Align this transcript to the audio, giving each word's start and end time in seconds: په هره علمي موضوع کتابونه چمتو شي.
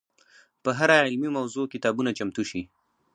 په 0.63 0.69
هره 0.77 0.95
علمي 1.05 1.29
موضوع 1.37 1.65
کتابونه 1.73 2.11
چمتو 2.17 2.43
شي. 2.49 2.61